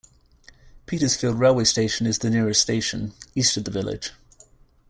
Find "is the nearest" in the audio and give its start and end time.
2.07-2.59